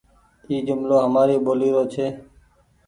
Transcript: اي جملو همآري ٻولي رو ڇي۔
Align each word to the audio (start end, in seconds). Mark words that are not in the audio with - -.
اي 0.49 0.55
جملو 0.67 0.95
همآري 1.05 1.35
ٻولي 1.45 1.69
رو 1.75 1.83
ڇي۔ 1.93 2.05